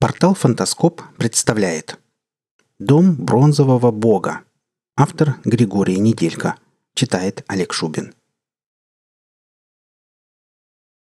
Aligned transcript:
Портал 0.00 0.32
«Фантаскоп» 0.32 1.02
представляет 1.18 1.98
«Дом 2.78 3.16
бронзового 3.16 3.90
бога». 3.90 4.40
Автор 4.96 5.36
Григорий 5.44 5.98
Неделько. 5.98 6.56
Читает 6.94 7.44
Олег 7.48 7.74
Шубин. 7.74 8.14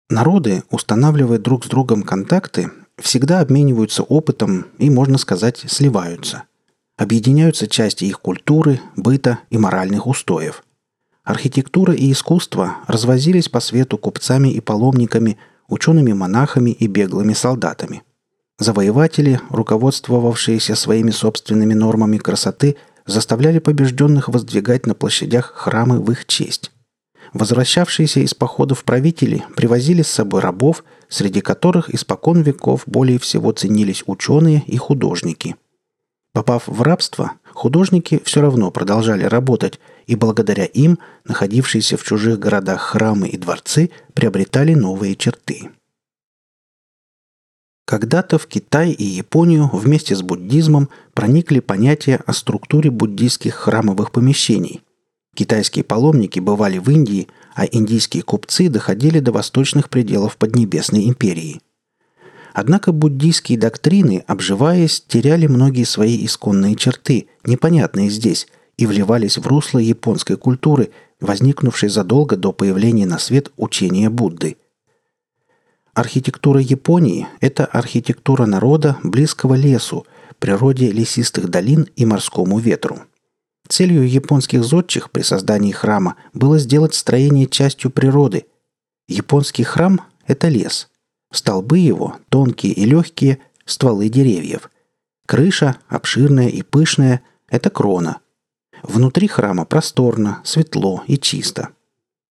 Народы, 0.09 0.63
устанавливая 0.71 1.38
друг 1.38 1.65
с 1.65 1.67
другом 1.67 2.02
контакты, 2.02 2.72
всегда 2.97 3.42
обмениваются 3.42 4.02
опытом 4.02 4.65
и, 4.79 4.90
можно 4.90 5.20
сказать, 5.20 5.60
сливаются. 5.68 6.46
Объединяются 6.98 7.68
части 7.68 8.06
их 8.06 8.20
культуры, 8.20 8.82
быта 8.96 9.38
и 9.52 9.60
моральных 9.60 10.08
устоев. 10.08 10.63
Архитектура 11.24 11.94
и 11.94 12.12
искусство 12.12 12.78
развозились 12.88 13.48
по 13.48 13.60
свету 13.60 14.00
купцами 14.00 14.50
и 14.50 14.60
паломниками, 14.60 15.38
учеными-монахами 15.68 16.72
и 16.72 16.88
беглыми 16.88 17.34
солдатами– 17.34 18.02
Завоеватели, 18.62 19.39
руководствовавшиеся 19.49 20.75
своими 20.75 21.09
собственными 21.09 21.73
нормами 21.73 22.19
красоты, 22.19 22.75
заставляли 23.07 23.57
побежденных 23.57 24.29
воздвигать 24.29 24.85
на 24.85 24.93
площадях 24.93 25.52
храмы 25.55 25.99
в 25.99 26.11
их 26.11 26.27
честь. 26.27 26.69
Возвращавшиеся 27.33 28.19
из 28.19 28.35
походов 28.35 28.83
правители 28.83 29.43
привозили 29.55 30.03
с 30.03 30.09
собой 30.09 30.41
рабов, 30.41 30.83
среди 31.09 31.41
которых 31.41 31.89
испокон 31.91 32.43
веков 32.43 32.83
более 32.85 33.17
всего 33.17 33.52
ценились 33.52 34.03
ученые 34.05 34.63
и 34.67 34.77
художники. 34.77 35.55
Попав 36.31 36.67
в 36.67 36.83
рабство, 36.83 37.31
художники 37.55 38.21
все 38.23 38.41
равно 38.41 38.69
продолжали 38.69 39.23
работать, 39.23 39.80
и 40.05 40.16
благодаря 40.16 40.66
им 40.66 40.99
находившиеся 41.25 41.97
в 41.97 42.03
чужих 42.03 42.38
городах 42.38 42.81
храмы 42.81 43.27
и 43.27 43.38
дворцы 43.38 43.89
приобретали 44.13 44.75
новые 44.75 45.16
черты. 45.16 45.71
Когда-то 47.91 48.38
в 48.38 48.48
Китай 48.48 48.91
и 48.91 49.04
Японию 49.04 49.70
вместе 49.73 50.16
с 50.16 50.22
буддизмом 50.22 50.88
проникли 51.14 51.59
понятия 51.59 52.22
о 52.25 52.31
структуре 52.31 52.89
буддийских 52.89 53.53
храмовых 53.53 54.14
помещений. 54.14 54.80
Китайские 55.36 55.83
паломники 55.83 56.39
бывали 56.39 56.78
в 56.78 56.89
Индии, 56.89 57.28
а 57.53 57.66
индийские 57.66 58.23
купцы 58.23 58.70
доходили 58.70 59.20
до 59.20 59.33
восточных 59.33 59.89
пределов 59.89 60.38
Поднебесной 60.38 61.09
империи. 61.09 61.59
Однако 62.53 62.94
буддийские 62.94 63.58
доктрины, 63.58 64.23
обживаясь, 64.26 65.03
теряли 65.05 65.48
многие 65.48 65.83
свои 65.83 66.26
исконные 66.26 66.78
черты, 66.78 67.28
непонятные 67.44 68.09
здесь, 68.09 68.48
и 68.78 68.86
вливались 68.86 69.38
в 69.38 69.45
русло 69.45 69.80
японской 69.80 70.38
культуры, 70.38 70.92
возникнувшей 71.20 71.89
задолго 71.89 72.38
до 72.38 72.53
появления 72.53 73.05
на 73.05 73.20
свет 73.20 73.52
учения 73.58 74.09
Будды– 74.09 74.55
Архитектура 75.94 76.61
Японии– 76.61 77.28
это 77.42 77.66
архитектура 77.66 78.45
народа, 78.45 78.97
близкого 79.03 79.56
лесу, 79.56 80.06
природе 80.39 80.89
лесистых 80.89 81.50
долин 81.50 81.88
и 81.98 82.06
морскому 82.06 82.59
ветру. 82.59 83.02
Целью 83.67 84.08
японских 84.08 84.64
зодчих 84.64 85.11
при 85.11 85.22
создании 85.22 85.72
храма 85.72 86.16
было 86.33 86.59
сделать 86.59 86.94
строение 86.95 87.45
частью 87.45 87.92
природы. 87.92 88.45
Японский 89.09 89.64
храм– 89.64 90.00
это 90.28 90.48
лес. 90.48 90.88
Столбы 91.33 91.80
его– 91.80 92.16
тонкие 92.30 92.72
и 92.72 92.86
легкие, 92.86 93.39
стволы 93.66 94.08
деревьев. 94.08 94.72
Крыша, 95.28 95.76
обширная 95.89 96.48
и 96.48 96.61
пышная– 96.61 97.22
это 97.50 97.70
крона. 97.70 98.20
Внутри 98.81 99.28
храма 99.28 99.66
просторно, 99.66 100.39
светло 100.45 101.03
и 101.08 101.17
чисто. 101.17 101.70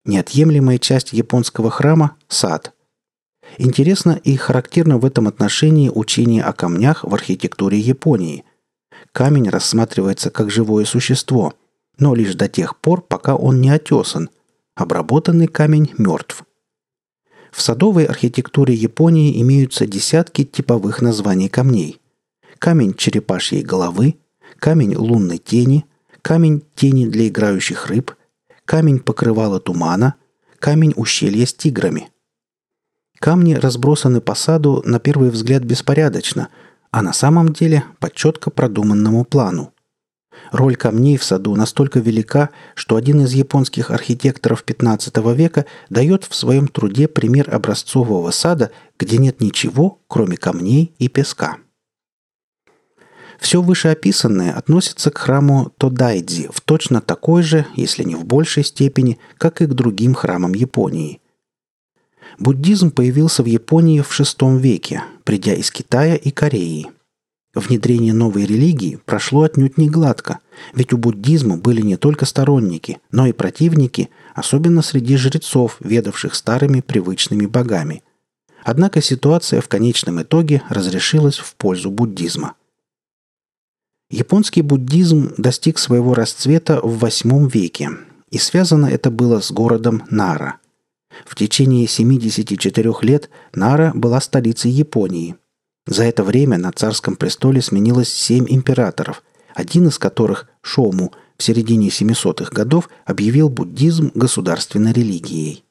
Неотъемлемая 0.06 0.78
часть 0.78 1.12
японского 1.12 1.70
храма– 1.70 2.16
сад– 2.30 2.74
Интересно 3.58 4.20
и 4.24 4.36
характерно 4.36 4.98
в 4.98 5.06
этом 5.06 5.28
отношении 5.28 5.90
учение 5.90 6.44
о 6.44 6.54
камнях 6.54 7.04
в 7.04 7.14
архитектуре 7.14 7.78
Японии. 7.80 8.44
Камень 9.12 9.50
рассматривается 9.50 10.30
как 10.30 10.50
живое 10.50 10.86
существо, 10.86 11.54
но 11.98 12.16
лишь 12.16 12.36
до 12.36 12.48
тех 12.48 12.78
пор, 12.78 13.02
пока 13.02 13.36
он 13.36 13.60
не 13.60 13.70
отесан. 13.70 14.30
Обработанный 14.76 15.48
камень 15.48 15.92
мертв. 15.98 16.44
В 17.52 17.62
садовой 17.62 18.06
архитектуре 18.06 18.74
Японии 18.74 19.42
имеются 19.42 19.86
десятки 19.86 20.46
типовых 20.46 21.02
названий 21.02 21.50
камней. 21.50 22.00
Камень 22.58 22.94
черепашьей 22.94 23.64
головы, 23.64 24.16
камень 24.60 24.96
лунной 24.96 25.40
тени, 25.40 25.86
камень 26.22 26.64
тени 26.76 27.08
для 27.08 27.28
играющих 27.28 27.88
рыб, 27.88 28.16
камень 28.64 29.00
покрывала 29.00 29.60
тумана, 29.60 30.16
камень 30.60 30.94
ущелья 30.96 31.46
с 31.46 31.54
тиграми– 31.54 32.10
Камни 33.22 33.54
разбросаны 33.54 34.20
по 34.20 34.34
саду 34.34 34.82
на 34.84 35.00
первый 35.00 35.30
взгляд 35.30 35.62
беспорядочно, 35.62 36.48
а 36.90 37.04
на 37.04 37.14
самом 37.14 37.54
деле 37.54 37.84
по 38.00 38.10
четко 38.10 38.50
продуманному 38.50 39.26
плану. 39.26 39.74
Роль 40.52 40.76
камней 40.76 41.18
в 41.18 41.24
саду 41.24 41.56
настолько 41.56 42.00
велика, 42.00 42.50
что 42.74 42.96
один 42.96 43.22
из 43.22 43.34
японских 43.34 43.92
архитекторов 43.92 44.64
XV 44.66 45.36
века 45.36 45.68
дает 45.92 46.24
в 46.24 46.34
своем 46.34 46.68
труде 46.68 47.08
пример 47.08 47.54
образцового 47.54 48.32
сада, 48.32 48.72
где 48.98 49.20
нет 49.20 49.40
ничего, 49.40 50.00
кроме 50.08 50.36
камней 50.36 50.96
и 50.98 51.08
песка. 51.08 51.58
Все 53.40 53.62
вышеописанное 53.62 54.52
относится 54.54 55.12
к 55.12 55.20
храму 55.20 55.72
Тодайдзи 55.78 56.50
в 56.52 56.60
точно 56.62 57.02
такой 57.02 57.44
же, 57.44 57.68
если 57.76 58.04
не 58.04 58.16
в 58.16 58.26
большей 58.26 58.64
степени, 58.64 59.20
как 59.38 59.62
и 59.62 59.68
к 59.68 59.74
другим 59.76 60.16
храмам 60.16 60.56
Японии. 60.56 61.22
Буддизм 62.42 62.90
появился 62.90 63.44
в 63.44 63.46
Японии 63.46 64.02
в 64.02 64.10
VI 64.10 64.58
веке, 64.58 65.04
придя 65.26 65.54
из 65.54 65.70
Китая 65.70 66.16
и 66.16 66.32
Кореи. 66.32 66.88
Внедрение 67.54 68.14
новой 68.14 68.48
религии 68.48 68.98
прошло 69.06 69.44
отнюдь 69.44 69.78
не 69.78 69.88
гладко, 69.88 70.40
ведь 70.74 70.92
у 70.92 70.98
буддизма 70.98 71.58
были 71.58 71.82
не 71.82 71.98
только 71.98 72.26
сторонники, 72.26 72.98
но 73.12 73.28
и 73.28 73.32
противники, 73.32 74.10
особенно 74.34 74.82
среди 74.82 75.18
жрецов, 75.18 75.78
ведавших 75.82 76.34
старыми 76.34 76.82
привычными 76.82 77.46
богами. 77.46 78.02
Однако 78.64 79.04
ситуация 79.04 79.62
в 79.62 79.68
конечном 79.68 80.24
итоге 80.24 80.64
разрешилась 80.68 81.38
в 81.38 81.54
пользу 81.54 81.92
буддизма. 81.92 82.56
Японский 84.10 84.64
буддизм 84.64 85.36
достиг 85.38 85.78
своего 85.78 86.16
расцвета 86.16 86.80
в 86.82 87.04
VIII 87.04 87.48
веке, 87.52 87.92
и 88.32 88.40
связано 88.40 88.88
это 88.88 89.12
было 89.12 89.42
с 89.42 89.52
городом 89.52 90.02
Нара– 90.10 90.56
в 91.26 91.36
течение 91.36 91.88
74 91.88 92.94
лет 93.02 93.30
Нара 93.54 93.92
была 93.94 94.22
столицей 94.22 94.72
Японии. 94.72 95.36
За 95.88 96.04
это 96.04 96.24
время 96.24 96.58
на 96.58 96.72
царском 96.72 97.16
престоле 97.16 97.62
сменилось 97.62 98.14
семь 98.14 98.46
императоров, 98.48 99.24
один 99.56 99.88
из 99.88 99.98
которых, 99.98 100.48
Шому, 100.62 101.12
в 101.38 101.44
середине 101.44 101.90
700-х 101.90 102.52
годов 102.52 102.90
объявил 103.06 103.50
буддизм 103.50 104.12
государственной 104.14 104.94
религией. 104.94 105.64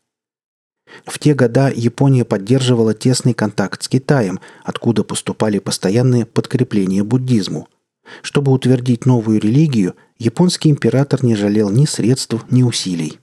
В 1.07 1.19
те 1.21 1.35
года 1.35 1.71
Япония 1.75 2.25
поддерживала 2.25 2.95
тесный 2.95 3.35
контакт 3.35 3.83
с 3.83 3.89
Китаем, 3.89 4.41
откуда 4.65 5.05
поступали 5.05 5.61
постоянные 5.61 6.27
подкрепления 6.27 7.05
буддизму. 7.05 7.69
Чтобы 8.23 8.51
утвердить 8.51 9.07
новую 9.07 9.41
религию, 9.41 9.95
японский 10.19 10.71
император 10.71 11.25
не 11.25 11.37
жалел 11.37 11.71
ни 11.71 11.85
средств, 11.85 12.45
ни 12.51 12.65
усилий. 12.65 13.21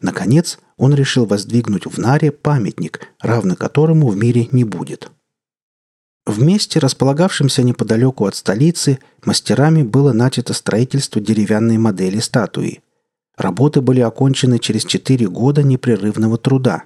Наконец, 0.00 0.58
он 0.76 0.94
решил 0.94 1.26
воздвигнуть 1.26 1.86
в 1.86 1.98
Наре 1.98 2.30
памятник, 2.30 3.08
равно 3.20 3.56
которому 3.56 4.08
в 4.08 4.16
мире 4.16 4.48
не 4.52 4.64
будет. 4.64 5.10
В 6.26 6.42
месте, 6.42 6.80
располагавшемся 6.80 7.62
неподалеку 7.62 8.26
от 8.26 8.34
столицы, 8.34 8.98
мастерами 9.24 9.82
было 9.82 10.12
начато 10.12 10.52
строительство 10.54 11.20
деревянной 11.20 11.78
модели 11.78 12.18
статуи. 12.18 12.82
Работы 13.36 13.80
были 13.80 14.00
окончены 14.00 14.58
через 14.58 14.84
4 14.84 15.28
года 15.28 15.62
непрерывного 15.62 16.36
труда. 16.36 16.84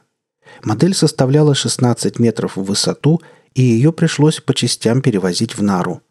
Модель 0.63 0.95
составляла 0.95 1.55
16 1.55 2.19
метров 2.19 2.57
в 2.57 2.65
высоту, 2.65 3.23
и 3.55 3.63
ее 3.63 3.93
пришлось 3.93 4.41
по 4.41 4.53
частям 4.53 5.01
перевозить 5.01 5.57
в 5.57 5.63
Нару. 5.63 6.03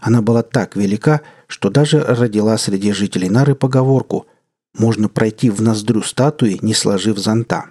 Она 0.00 0.22
была 0.22 0.42
так 0.42 0.76
велика, 0.76 1.22
что 1.48 1.70
даже 1.70 2.02
родила 2.04 2.56
среди 2.56 2.92
жителей 2.92 3.28
Нары 3.28 3.54
поговорку– 3.54 4.26
можно 4.78 5.08
пройти 5.08 5.50
в 5.50 5.62
ноздрю 5.62 6.02
статуи, 6.02 6.58
не 6.62 6.74
сложив 6.74 7.18
зонта. 7.18 7.66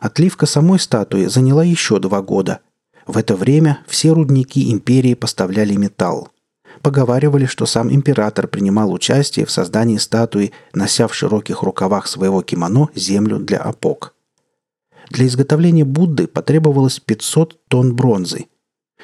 Отливка 0.00 0.46
самой 0.46 0.78
статуи 0.78 1.26
заняла 1.26 1.64
еще 1.64 1.98
два 1.98 2.22
года. 2.22 2.60
В 3.06 3.16
это 3.16 3.36
время 3.36 3.80
все 3.86 4.12
рудники 4.12 4.72
империи 4.72 5.14
поставляли 5.14 5.74
металл. 5.74 6.28
Поговаривали, 6.82 7.46
что 7.46 7.66
сам 7.66 7.92
император 7.92 8.46
принимал 8.46 8.92
участие 8.92 9.46
в 9.46 9.50
создании 9.50 9.96
статуи, 9.96 10.52
нося 10.74 11.08
в 11.08 11.14
широких 11.14 11.62
рукавах 11.62 12.06
своего 12.06 12.42
кимоно 12.42 12.88
землю 12.94 13.38
для 13.38 13.58
опок. 13.58 14.14
Для 15.10 15.26
изготовления 15.26 15.84
Будды 15.84 16.26
потребовалось 16.26 17.00
500 17.00 17.66
тонн 17.68 17.96
бронзы– 17.96 18.46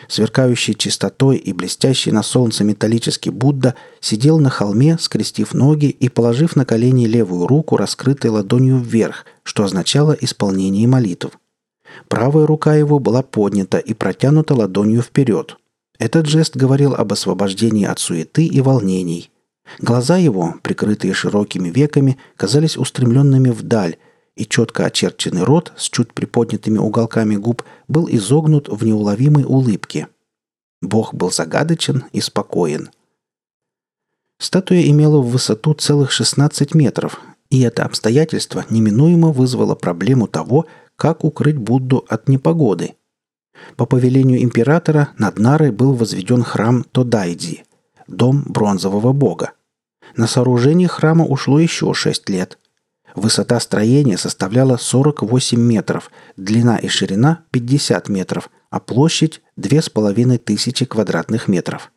Сверкающий 0.08 0.74
чистотой 0.74 1.36
и 1.36 1.52
блестящий 1.52 2.12
на 2.12 2.22
солнце 2.22 2.64
металлический 2.64 3.30
Будда 3.30 3.74
сидел 4.00 4.38
на 4.38 4.50
холме, 4.50 4.98
скрестив 4.98 5.54
ноги 5.54 5.86
и 5.86 6.08
положив 6.08 6.56
на 6.56 6.64
колени 6.64 7.06
левую 7.06 7.46
руку, 7.46 7.76
раскрытой 7.76 8.30
ладонью 8.30 8.78
вверх, 8.78 9.24
что 9.42 9.64
означало 9.64 10.12
исполнение 10.12 10.86
молитв. 10.86 11.30
Правая 12.08 12.46
рука 12.46 12.74
его 12.74 12.98
была 12.98 13.22
поднята 13.22 13.78
и 13.78 13.94
протянута 13.94 14.54
ладонью 14.54 15.02
вперед. 15.02 15.56
Этот 15.98 16.26
жест 16.26 16.56
говорил 16.56 16.94
об 16.94 17.12
освобождении 17.12 17.86
от 17.86 17.98
суеты 17.98 18.44
и 18.46 18.60
волнений. 18.60 19.30
Глаза 19.78 20.18
его, 20.18 20.54
прикрытые 20.62 21.14
широкими 21.14 21.70
веками, 21.70 22.18
казались 22.36 22.76
устремленными 22.76 23.50
вдаль, 23.50 23.96
и 24.36 24.46
четко 24.46 24.86
очерченный 24.86 25.44
рот 25.44 25.72
с 25.76 25.88
чуть 25.88 26.12
приподнятыми 26.12 26.78
уголками 26.78 27.36
губ 27.36 27.62
был 27.88 28.08
изогнут 28.10 28.68
в 28.68 28.84
неуловимой 28.84 29.44
улыбке. 29.44 30.08
Бог 30.82 31.14
был 31.14 31.30
загадочен 31.30 32.04
и 32.12 32.20
спокоен. 32.20 32.90
Статуя 34.38 34.82
имела 34.82 35.20
в 35.20 35.30
высоту 35.30 35.74
целых 35.74 36.10
16 36.10 36.74
метров, 36.74 37.20
и 37.50 37.60
это 37.60 37.84
обстоятельство 37.84 38.64
неминуемо 38.68 39.30
вызвало 39.32 39.74
проблему 39.74 40.26
того, 40.26 40.66
как 40.96 41.24
укрыть 41.24 41.56
Будду 41.56 42.04
от 42.08 42.28
непогоды. 42.28 42.94
По 43.76 43.86
повелению 43.86 44.42
императора 44.42 45.10
над 45.18 45.38
Нарой 45.38 45.70
был 45.70 45.94
возведен 45.94 46.42
храм 46.42 46.84
Тодайдзи, 46.84 47.64
дом 48.08 48.44
бронзового 48.46 49.12
бога. 49.12 49.52
На 50.16 50.26
сооружение 50.26 50.88
храма 50.88 51.24
ушло 51.24 51.58
еще 51.58 51.94
6 51.94 52.28
лет. 52.28 52.58
Высота 53.14 53.60
строения 53.60 54.18
составляла 54.18 54.76
48 54.76 55.58
метров, 55.60 56.10
длина 56.36 56.76
и 56.78 56.88
ширина 56.88 57.44
50 57.52 58.08
метров, 58.08 58.50
а 58.70 58.80
площадь– 58.80 59.40
2500 59.56 60.88
квадратных 60.88 61.46
метров. 61.46 61.92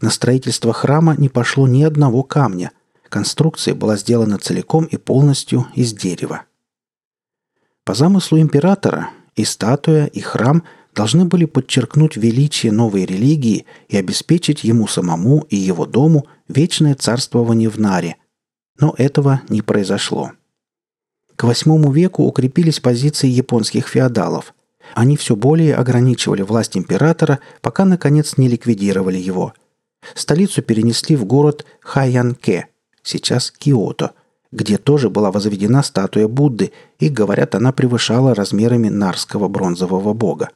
На 0.00 0.10
строительство 0.10 0.72
храма 0.72 1.16
не 1.16 1.28
пошло 1.28 1.66
ни 1.66 1.82
одного 1.82 2.22
камня. 2.22 2.70
Конструкция 3.08 3.74
была 3.74 3.96
сделана 3.96 4.38
целиком 4.38 4.84
и 4.84 4.96
полностью 4.96 5.66
из 5.74 5.92
дерева. 5.92 6.42
По 7.84 7.94
замыслу 7.94 8.38
императора 8.38 9.10
и 9.34 9.44
статуя, 9.44 10.06
и 10.06 10.20
храм 10.20 10.62
должны 10.94 11.24
были 11.24 11.44
подчеркнуть 11.44 12.16
величие 12.16 12.72
новой 12.72 13.04
религии 13.04 13.66
и 13.88 13.96
обеспечить 13.96 14.64
ему 14.64 14.86
самому 14.86 15.40
и 15.50 15.56
его 15.56 15.86
дому 15.86 16.26
вечное 16.48 16.94
царствование 16.94 17.68
в 17.68 17.78
Наре. 17.78 18.16
Но 18.78 18.94
этого 18.98 19.42
не 19.48 19.62
произошло. 19.62 20.32
К 21.36 21.44
VIII 21.44 21.92
веку 21.92 22.24
укрепились 22.24 22.80
позиции 22.80 23.28
японских 23.28 23.88
феодалов. 23.88 24.54
Они 24.94 25.16
все 25.16 25.36
более 25.36 25.74
ограничивали 25.74 26.42
власть 26.42 26.76
императора, 26.76 27.40
пока, 27.60 27.84
наконец, 27.84 28.36
не 28.36 28.48
ликвидировали 28.48 29.18
его. 29.18 29.52
Столицу 30.14 30.62
перенесли 30.62 31.16
в 31.16 31.24
город 31.24 31.66
Хайянке, 31.80 32.68
сейчас 33.02 33.50
Киото– 33.50 34.12
где 34.52 34.78
тоже 34.78 35.10
была 35.10 35.30
возведена 35.30 35.82
статуя 35.82 36.28
Будды, 36.28 36.72
и, 36.98 37.08
говорят, 37.08 37.54
она 37.54 37.72
превышала 37.72 38.34
размерами 38.34 38.88
нарского 38.88 39.48
бронзового 39.48 40.14
бога. 40.14 40.50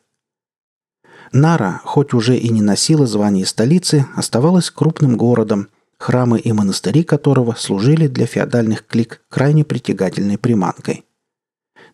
Нара, 1.33 1.81
хоть 1.85 2.13
уже 2.13 2.37
и 2.37 2.49
не 2.49 2.63
носила 2.63 3.07
звание 3.07 3.47
столицы, 3.47 4.07
оставалась 4.17 4.71
крупным 4.71 5.17
городом, 5.17 5.69
храмы 6.00 6.41
и 6.41 6.50
монастыри 6.52 7.05
которого 7.05 7.55
служили 7.56 8.08
для 8.08 8.26
феодальных 8.26 8.85
клик 8.87 9.23
крайне 9.29 9.64
притягательной 9.64 10.38
приманкой. 10.38 11.05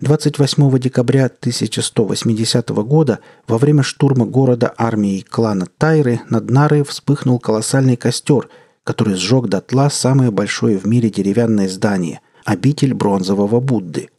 28 0.01 0.79
декабря 0.79 1.27
1180 1.27 2.69
года 2.71 3.19
во 3.47 3.59
время 3.59 3.83
штурма 3.83 4.25
города 4.25 4.73
армией 4.79 5.23
клана 5.23 5.67
Тайры 5.79 6.21
над 6.31 6.49
Нарой 6.49 6.85
вспыхнул 6.85 7.39
колоссальный 7.39 7.97
костер– 7.97 8.49
который 8.87 9.17
сжег 9.17 9.49
дотла 9.49 9.91
самое 9.91 10.31
большое 10.31 10.79
в 10.79 10.87
мире 10.87 11.11
деревянное 11.11 11.69
здание– 11.69 12.21
обитель 12.45 12.95
бронзового 12.95 13.59
Будды. 13.59 14.11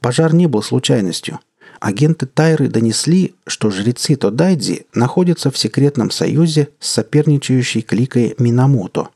Пожар 0.00 0.32
не 0.34 0.46
был 0.46 0.62
случайностью. 0.62 1.38
Агенты 1.80 2.26
Тайры 2.26 2.68
донесли, 2.68 3.34
что 3.46 3.70
жрецы 3.70 4.14
Тодайдзи 4.14 4.86
находятся 4.92 5.50
в 5.50 5.56
секретном 5.56 6.10
союзе 6.10 6.68
с 6.78 6.90
соперничающей 6.90 7.80
кликой 7.80 8.34
Минамото. 8.38 9.08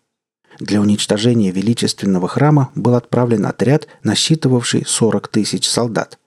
Для 0.60 0.80
уничтожения 0.80 1.50
величественного 1.50 2.26
храма 2.26 2.70
был 2.74 2.94
отправлен 2.94 3.44
отряд, 3.44 3.86
насчитывавший 4.02 4.84
40 4.86 5.28
тысяч 5.28 5.68
солдат. 5.68 6.18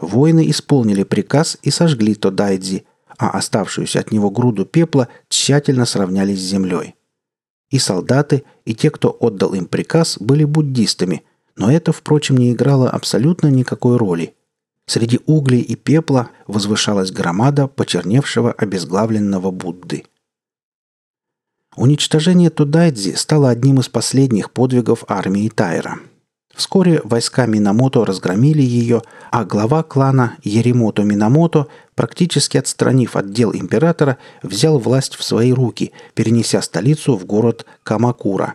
Воины 0.00 0.50
исполнили 0.50 1.04
приказ 1.04 1.56
и 1.62 1.70
сожгли 1.70 2.16
Тодайдзи, 2.16 2.84
а 3.16 3.30
оставшуюся 3.30 4.00
от 4.00 4.10
него 4.10 4.30
груду 4.30 4.64
пепла 4.64 5.08
тщательно 5.28 5.86
сравняли 5.86 6.34
с 6.34 6.40
землей. 6.40 6.96
И 7.70 7.78
солдаты, 7.78 8.42
и 8.64 8.74
те, 8.74 8.90
кто 8.90 9.16
отдал 9.20 9.54
им 9.54 9.66
приказ, 9.66 10.16
были 10.18 10.44
буддистами, 10.44 11.22
но 11.56 11.70
это, 11.70 11.92
впрочем, 11.92 12.36
не 12.36 12.52
играло 12.52 12.90
абсолютно 12.90 13.48
никакой 13.48 13.96
роли. 13.96 14.34
Среди 14.88 15.20
углей 15.26 15.60
и 15.60 15.76
пепла 15.76 16.30
возвышалась 16.48 17.12
громада 17.12 17.68
почерневшего 17.68 18.50
обезглавленного 18.52 19.52
Будды. 19.52 20.02
Уничтожение 21.76 22.50
Тудайдзи 22.50 23.14
стало 23.14 23.50
одним 23.50 23.78
из 23.78 23.88
последних 23.88 24.50
подвигов 24.50 25.04
армии 25.06 25.48
Тайра– 25.48 26.00
Вскоре 26.58 27.00
войска 27.04 27.46
Минамото 27.46 28.04
разгромили 28.04 28.62
ее, 28.62 29.02
а 29.30 29.44
глава 29.44 29.84
клана 29.84 30.38
Еремото 30.42 31.04
Минамото, 31.04 31.68
практически 31.94 32.56
отстранив 32.56 33.14
отдел 33.14 33.52
императора, 33.54 34.18
взял 34.42 34.80
власть 34.80 35.14
в 35.14 35.22
свои 35.22 35.52
руки, 35.52 35.92
перенеся 36.14 36.60
столицу 36.60 37.16
в 37.16 37.26
город 37.26 37.64
Камакура. 37.84 38.54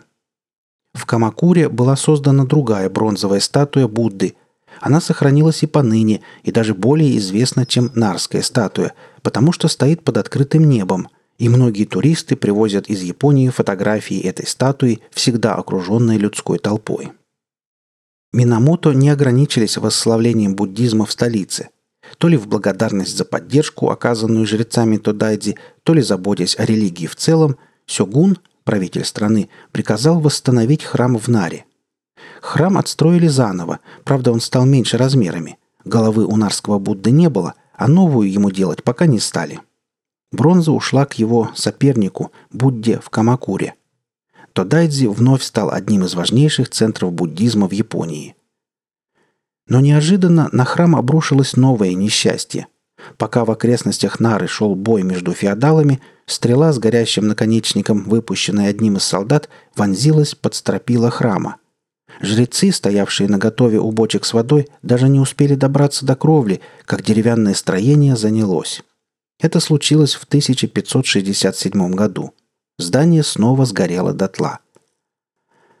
В 0.92 1.06
Камакуре 1.06 1.70
была 1.70 1.96
создана 1.96 2.44
другая 2.44 2.90
бронзовая 2.90 3.40
статуя 3.40 3.88
Будды. 3.88 4.36
Она 4.80 5.00
сохранилась 5.00 5.62
и 5.62 5.66
поныне, 5.66 6.20
и 6.42 6.52
даже 6.52 6.74
более 6.74 7.16
известна, 7.18 7.66
чем 7.66 7.90
Нарская 7.94 8.42
статуя, 8.42 8.92
потому 9.22 9.52
что 9.52 9.68
стоит 9.68 10.02
под 10.02 10.18
открытым 10.18 10.68
небом, 10.68 11.08
и 11.38 11.48
многие 11.48 11.84
туристы 11.84 12.36
привозят 12.36 12.88
из 12.88 13.02
Японии 13.02 13.48
фотографии 13.48 14.20
этой 14.20 14.46
статуи, 14.46 15.00
всегда 15.10 15.54
окруженной 15.54 16.16
людской 16.16 16.58
толпой. 16.58 17.12
Минамото 18.32 18.92
не 18.92 19.10
ограничились 19.10 19.76
восславлением 19.76 20.56
буддизма 20.56 21.06
в 21.06 21.12
столице. 21.12 21.68
То 22.18 22.28
ли 22.28 22.36
в 22.36 22.46
благодарность 22.48 23.16
за 23.16 23.24
поддержку, 23.24 23.90
оказанную 23.90 24.46
жрецами 24.46 24.98
Тодайдзи, 24.98 25.56
то 25.84 25.94
ли 25.94 26.02
заботясь 26.02 26.58
о 26.58 26.64
религии 26.64 27.06
в 27.06 27.16
целом, 27.16 27.56
Сёгун, 27.86 28.38
правитель 28.64 29.04
страны, 29.04 29.48
приказал 29.72 30.20
восстановить 30.20 30.84
храм 30.84 31.16
в 31.16 31.28
Наре. 31.28 31.64
Храм 32.40 32.78
отстроили 32.78 33.26
заново, 33.26 33.80
правда 34.04 34.32
он 34.32 34.40
стал 34.40 34.66
меньше 34.66 34.96
размерами. 34.98 35.58
Головы 35.84 36.24
у 36.24 36.36
нарского 36.36 36.78
Будды 36.78 37.10
не 37.10 37.28
было, 37.28 37.54
а 37.76 37.88
новую 37.88 38.30
ему 38.30 38.50
делать 38.50 38.82
пока 38.82 39.06
не 39.06 39.18
стали. 39.18 39.60
Бронза 40.32 40.72
ушла 40.72 41.06
к 41.06 41.14
его 41.14 41.50
сопернику, 41.54 42.32
Будде 42.50 42.98
в 43.00 43.10
Камакуре– 43.10 43.74
то 44.54 44.64
Дайдзи 44.64 45.06
вновь 45.06 45.42
стал 45.42 45.70
одним 45.70 46.04
из 46.04 46.14
важнейших 46.14 46.70
центров 46.70 47.12
буддизма 47.12 47.68
в 47.68 47.72
Японии. 47.72 48.36
Но 49.66 49.80
неожиданно 49.80 50.48
на 50.52 50.64
храм 50.64 50.94
обрушилось 50.94 51.56
новое 51.56 51.92
несчастье. 51.94 52.68
Пока 53.18 53.44
в 53.44 53.50
окрестностях 53.50 54.20
Нары 54.20 54.46
шел 54.46 54.76
бой 54.76 55.02
между 55.02 55.32
феодалами, 55.32 56.00
стрела 56.26 56.72
с 56.72 56.78
горящим 56.78 57.26
наконечником, 57.26 58.04
выпущенная 58.04 58.70
одним 58.70 58.96
из 58.96 59.02
солдат, 59.02 59.48
вонзилась 59.74 60.36
под 60.36 60.54
стропила 60.54 61.10
храма. 61.10 61.56
Жрецы, 62.20 62.72
стоявшие 62.72 63.28
на 63.28 63.38
готове 63.38 63.78
у 63.78 63.90
бочек 63.90 64.24
с 64.24 64.32
водой, 64.32 64.68
даже 64.82 65.08
не 65.08 65.20
успели 65.20 65.54
добраться 65.54 66.06
до 66.06 66.14
кровли, 66.14 66.60
как 66.84 67.02
деревянное 67.02 67.54
строение 67.54 68.16
занялось. 68.16 68.82
Это 69.40 69.60
случилось 69.60 70.14
в 70.14 70.24
1567 70.24 71.90
году. 71.92 72.32
Здание 72.78 73.22
снова 73.22 73.64
сгорело 73.64 74.12
дотла. 74.12 74.60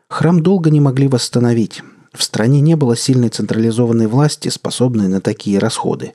Храм 0.08 0.42
долго 0.42 0.70
не 0.70 0.80
могли 0.80 1.08
восстановить. 1.08 1.82
В 2.12 2.22
стране 2.22 2.60
не 2.60 2.76
было 2.76 2.96
сильной 2.96 3.30
централизованной 3.30 4.06
власти, 4.06 4.48
способной 4.48 5.08
на 5.08 5.20
такие 5.20 5.58
расходы. 5.58 6.14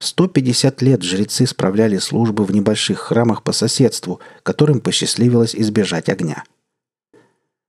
150 0.00 0.82
лет 0.82 1.02
жрецы 1.02 1.46
справляли 1.46 1.96
службы 1.98 2.44
в 2.44 2.52
небольших 2.52 2.98
храмах 2.98 3.42
по 3.42 3.52
соседству, 3.52 4.20
которым 4.42 4.80
посчастливилось 4.80 5.54
избежать 5.54 6.08
огня. 6.10 6.44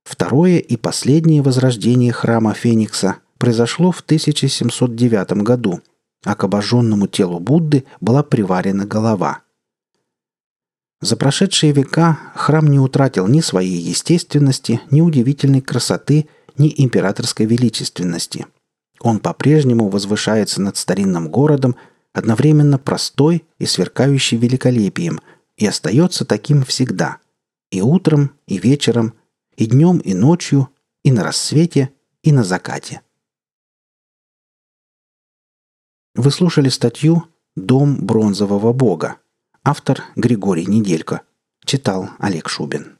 Второе 0.06 0.58
и 0.58 0.76
последнее 0.76 1.42
возрождение 1.42 2.12
храма 2.12 2.54
Феникса 2.54 3.16
произошло 3.38 3.90
в 3.90 4.00
1709 4.00 5.42
году, 5.42 5.80
а 6.24 6.34
к 6.34 6.44
обожженному 6.44 7.08
телу 7.08 7.40
Будды 7.40 7.84
была 8.00 8.22
приварена 8.22 8.86
голова– 8.86 9.40
за 11.00 11.16
прошедшие 11.16 11.72
века 11.72 12.18
храм 12.34 12.66
не 12.66 12.78
утратил 12.78 13.26
ни 13.26 13.40
своей 13.40 13.78
естественности, 13.78 14.80
ни 14.90 15.02
удивительной 15.02 15.60
красоты, 15.60 16.26
ни 16.56 16.72
императорской 16.74 17.44
величественности. 17.44 18.46
Он 19.00 19.18
по-прежнему 19.18 19.90
возвышается 19.90 20.62
над 20.62 20.78
старинным 20.78 21.28
городом, 21.28 21.76
одновременно 22.14 22.78
простой 22.78 23.44
и 23.58 23.66
сверкающий 23.66 24.38
великолепием, 24.38 25.20
и 25.58 25.66
остается 25.66 26.24
таким 26.24 26.64
всегда. 26.64 27.18
И 27.70 27.82
утром, 27.82 28.32
и 28.46 28.56
вечером, 28.56 29.12
и 29.56 29.66
днем, 29.66 29.98
и 29.98 30.14
ночью, 30.14 30.68
и 31.02 31.10
на 31.10 31.24
рассвете, 31.24 31.92
и 32.22 32.32
на 32.32 32.44
закате. 32.44 33.02
Вы 36.14 36.30
слушали 36.30 36.68
статью 36.68 37.24
«Дом 37.56 38.04
бронзового 38.04 38.72
бога». 38.72 39.18
Автор 39.62 40.04
Григорий 40.14 40.66
Неделько. 40.66 41.22
Читал 41.64 42.10
Олег 42.18 42.48
Шубин. 42.48 42.95